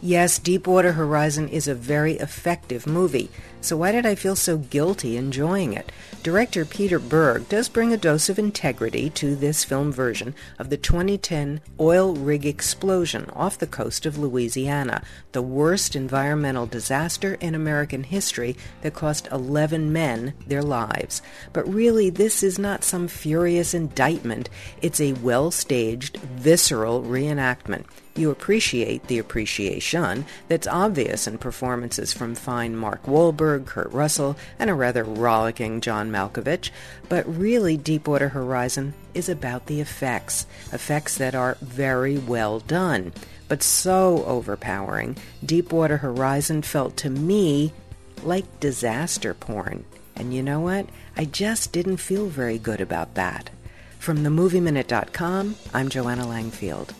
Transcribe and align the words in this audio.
Yes, 0.00 0.38
Deepwater 0.38 0.92
Horizon 0.92 1.48
is 1.48 1.66
a 1.66 1.74
very 1.74 2.12
effective 2.18 2.86
movie. 2.86 3.30
So 3.60 3.76
why 3.76 3.90
did 3.90 4.06
I 4.06 4.14
feel 4.14 4.36
so 4.36 4.56
guilty 4.56 5.16
enjoying 5.16 5.72
it? 5.72 5.90
Director 6.22 6.64
Peter 6.64 7.00
Berg 7.00 7.48
does 7.48 7.68
bring 7.68 7.92
a 7.92 7.96
dose 7.96 8.28
of 8.28 8.38
integrity 8.38 9.10
to 9.10 9.34
this 9.34 9.64
film 9.64 9.90
version 9.90 10.36
of 10.56 10.70
the 10.70 10.76
2010 10.76 11.60
oil 11.80 12.14
rig 12.14 12.46
explosion 12.46 13.28
off 13.30 13.58
the 13.58 13.66
coast 13.66 14.06
of 14.06 14.16
Louisiana, 14.16 15.02
the 15.32 15.42
worst 15.42 15.96
environmental 15.96 16.66
disaster 16.66 17.34
in 17.40 17.56
American 17.56 18.04
history 18.04 18.56
that 18.82 18.94
cost 18.94 19.26
11 19.32 19.92
men 19.92 20.32
their 20.46 20.62
lives. 20.62 21.22
But 21.52 21.68
really, 21.68 22.08
this 22.08 22.44
is 22.44 22.56
not 22.56 22.84
some 22.84 23.08
furious 23.08 23.74
indictment. 23.74 24.48
It's 24.80 25.00
a 25.00 25.14
well-staged, 25.14 26.18
visceral 26.18 27.02
reenactment 27.02 27.86
you 28.18 28.30
appreciate 28.30 29.06
the 29.06 29.18
appreciation 29.18 30.26
that's 30.48 30.66
obvious 30.66 31.26
in 31.26 31.38
performances 31.38 32.12
from 32.12 32.34
fine 32.34 32.76
Mark 32.76 33.04
Wahlberg, 33.04 33.66
Kurt 33.66 33.92
Russell, 33.92 34.36
and 34.58 34.68
a 34.68 34.74
rather 34.74 35.04
rollicking 35.04 35.80
John 35.80 36.10
Malkovich, 36.10 36.70
but 37.08 37.26
really 37.26 37.76
Deepwater 37.76 38.30
Horizon 38.30 38.94
is 39.14 39.28
about 39.28 39.66
the 39.66 39.80
effects, 39.80 40.46
effects 40.72 41.16
that 41.18 41.34
are 41.34 41.56
very 41.60 42.18
well 42.18 42.60
done. 42.60 43.12
But 43.48 43.62
so 43.62 44.24
overpowering, 44.24 45.16
Deepwater 45.44 45.98
Horizon 45.98 46.62
felt 46.62 46.96
to 46.98 47.10
me 47.10 47.72
like 48.22 48.60
disaster 48.60 49.32
porn. 49.34 49.84
And 50.16 50.34
you 50.34 50.42
know 50.42 50.60
what? 50.60 50.86
I 51.16 51.24
just 51.24 51.72
didn't 51.72 51.98
feel 51.98 52.26
very 52.26 52.58
good 52.58 52.80
about 52.80 53.14
that. 53.14 53.50
From 53.98 54.18
themovieminute.com, 54.18 55.56
I'm 55.72 55.88
Joanna 55.88 56.24
Langfield. 56.24 56.90